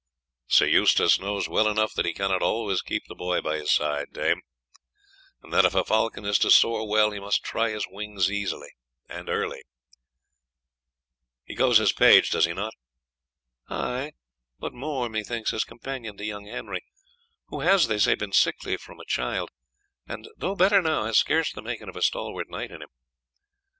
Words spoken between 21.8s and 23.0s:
of a stalwart knight in him.